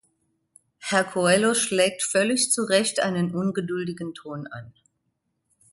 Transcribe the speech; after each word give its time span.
Herr 0.79 1.03
Coelho 1.03 1.53
schlägt 1.53 2.01
völlig 2.01 2.51
zu 2.51 2.63
Recht 2.63 3.01
einen 3.03 3.35
ungeduldigen 3.35 4.15
Ton 4.15 4.47
an. 4.47 4.73